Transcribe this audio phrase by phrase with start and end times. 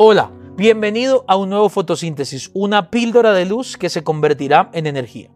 [0.00, 5.28] Hola, bienvenido a un nuevo fotosíntesis, una píldora de luz que se convertirá en energía.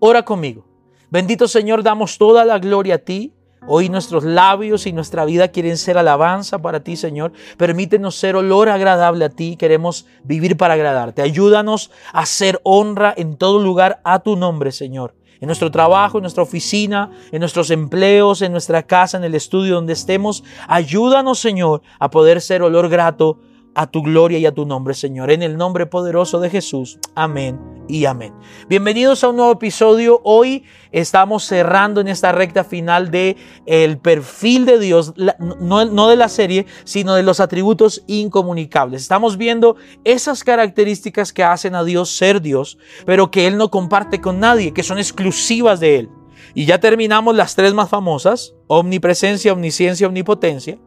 [0.00, 0.66] Ora conmigo.
[1.08, 3.32] Bendito Señor, damos toda la gloria a ti.
[3.68, 7.30] Hoy nuestros labios y nuestra vida quieren ser alabanza para ti, Señor.
[7.56, 9.54] Permítenos ser olor agradable a ti.
[9.56, 11.22] Queremos vivir para agradarte.
[11.22, 16.22] Ayúdanos a hacer honra en todo lugar a tu nombre, Señor en nuestro trabajo, en
[16.22, 20.42] nuestra oficina, en nuestros empleos, en nuestra casa, en el estudio donde estemos.
[20.66, 23.38] Ayúdanos, Señor, a poder ser olor grato
[23.78, 25.30] a tu gloria y a tu nombre, Señor.
[25.30, 26.98] En el nombre poderoso de Jesús.
[27.14, 28.34] Amén y amén.
[28.68, 30.20] Bienvenidos a un nuevo episodio.
[30.24, 35.14] Hoy estamos cerrando en esta recta final de el perfil de Dios,
[35.60, 39.02] no, no de la serie, sino de los atributos incomunicables.
[39.02, 44.20] Estamos viendo esas características que hacen a Dios ser Dios, pero que Él no comparte
[44.20, 46.08] con nadie, que son exclusivas de Él.
[46.52, 50.80] Y ya terminamos las tres más famosas, omnipresencia, omnisciencia, omnipotencia.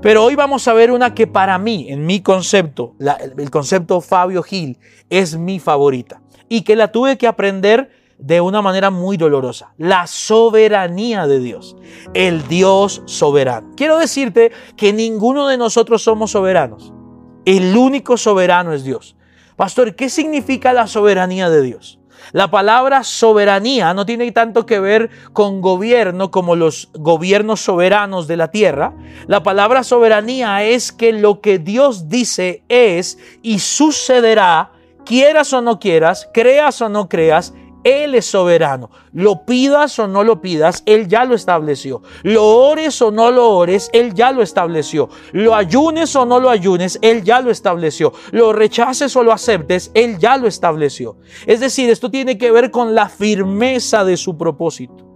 [0.00, 2.94] Pero hoy vamos a ver una que para mí, en mi concepto,
[3.36, 4.78] el concepto Fabio Gil,
[5.10, 6.22] es mi favorita.
[6.48, 9.74] Y que la tuve que aprender de una manera muy dolorosa.
[9.78, 11.76] La soberanía de Dios.
[12.14, 13.72] El Dios soberano.
[13.76, 16.92] Quiero decirte que ninguno de nosotros somos soberanos.
[17.44, 19.16] El único soberano es Dios.
[19.56, 21.98] Pastor, ¿qué significa la soberanía de Dios?
[22.30, 28.36] La palabra soberanía no tiene tanto que ver con gobierno como los gobiernos soberanos de
[28.36, 28.94] la tierra.
[29.26, 34.70] La palabra soberanía es que lo que Dios dice es y sucederá,
[35.04, 37.52] quieras o no quieras, creas o no creas,
[37.84, 38.90] él es soberano.
[39.12, 42.02] Lo pidas o no lo pidas, Él ya lo estableció.
[42.22, 45.08] Lo ores o no lo ores, Él ya lo estableció.
[45.32, 48.12] Lo ayunes o no lo ayunes, Él ya lo estableció.
[48.30, 51.16] Lo rechaces o lo aceptes, Él ya lo estableció.
[51.46, 55.11] Es decir, esto tiene que ver con la firmeza de su propósito.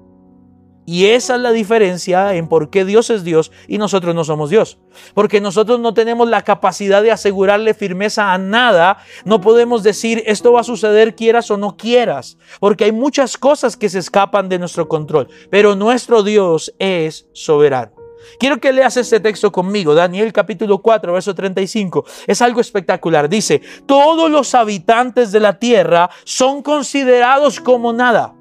[0.86, 4.50] Y esa es la diferencia en por qué Dios es Dios y nosotros no somos
[4.50, 4.78] Dios.
[5.14, 8.98] Porque nosotros no tenemos la capacidad de asegurarle firmeza a nada.
[9.25, 12.38] No podemos decir esto va a suceder quieras o no quieras.
[12.60, 15.28] Porque hay muchas cosas que se escapan de nuestro control.
[15.50, 17.92] Pero nuestro Dios es soberano.
[18.38, 22.04] Quiero que leas este texto conmigo, Daniel capítulo 4, verso 35.
[22.26, 23.28] Es algo espectacular.
[23.28, 28.34] Dice, todos los habitantes de la tierra son considerados como nada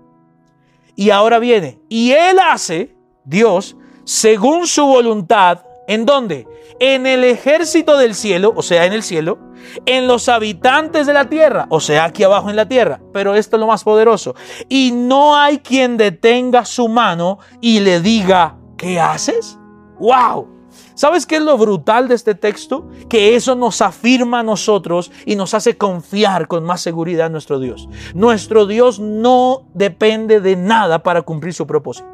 [0.95, 1.79] y ahora viene.
[1.89, 6.47] Y Él hace, Dios, según su voluntad, ¿en dónde?
[6.79, 9.39] En el ejército del cielo, o sea, en el cielo,
[9.85, 12.99] en los habitantes de la tierra, o sea, aquí abajo en la tierra.
[13.13, 14.35] Pero esto es lo más poderoso.
[14.69, 19.57] Y no hay quien detenga su mano y le diga, ¿qué haces?
[19.99, 20.54] ¡Wow!
[20.93, 22.89] ¿Sabes qué es lo brutal de este texto?
[23.09, 27.59] Que eso nos afirma a nosotros y nos hace confiar con más seguridad en nuestro
[27.59, 27.89] Dios.
[28.13, 32.07] Nuestro Dios no depende de nada para cumplir su propósito.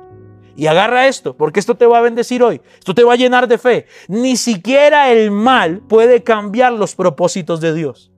[0.55, 2.61] Y agarra esto, porque esto te va a bendecir hoy.
[2.77, 3.87] Esto te va a llenar de fe.
[4.07, 8.11] Ni siquiera el mal puede cambiar los propósitos de Dios.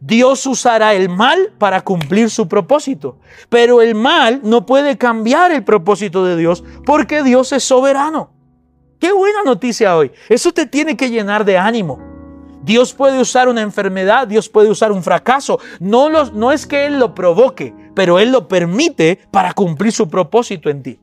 [0.00, 5.64] Dios usará el mal para cumplir su propósito, pero el mal no puede cambiar el
[5.64, 8.33] propósito de Dios porque Dios es soberano.
[8.98, 10.10] Qué buena noticia hoy.
[10.28, 11.98] Eso te tiene que llenar de ánimo.
[12.62, 15.60] Dios puede usar una enfermedad, Dios puede usar un fracaso.
[15.80, 20.70] No, no es que Él lo provoque, pero Él lo permite para cumplir su propósito
[20.70, 20.98] en ti.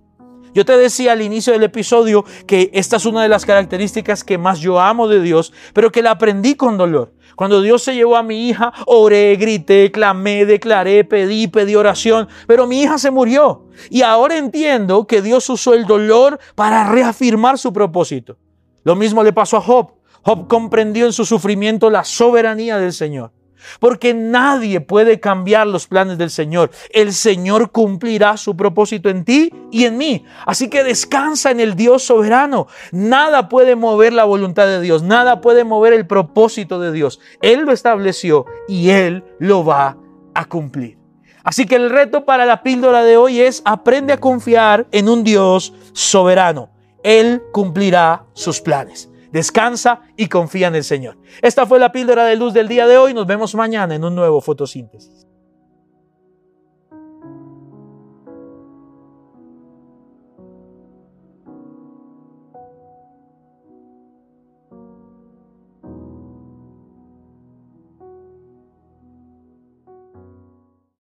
[0.54, 4.38] Yo te decía al inicio del episodio que esta es una de las características que
[4.38, 7.14] más yo amo de Dios, pero que la aprendí con dolor.
[7.38, 12.68] Cuando Dios se llevó a mi hija, oré, grité, clamé, declaré, pedí, pedí oración, pero
[12.68, 13.68] mi hija se murió.
[13.90, 18.38] Y ahora entiendo que Dios usó el dolor para reafirmar su propósito.
[18.84, 19.94] Lo mismo le pasó a Job.
[20.24, 23.32] Job comprendió en su sufrimiento la soberanía del Señor.
[23.80, 26.72] Porque nadie puede cambiar los planes del Señor.
[26.90, 30.26] El Señor cumplirá su propósito en ti y en mí.
[30.46, 32.68] Así que descansa en el Dios soberano.
[32.92, 35.04] Nada puede mover la voluntad de Dios.
[35.04, 37.20] Nada puede mover el propósito de Dios.
[37.42, 39.98] Él lo estableció y Él lo va
[40.34, 40.98] a cumplir.
[41.44, 45.24] Así que el reto para la píldora de hoy es aprende a confiar en un
[45.24, 46.70] Dios soberano.
[47.03, 51.18] Él cumplirá sus planes descansa y confía en el Señor.
[51.42, 53.14] Esta fue la píldora de luz del día de hoy.
[53.14, 55.31] Nos vemos mañana en un nuevo fotosíntesis.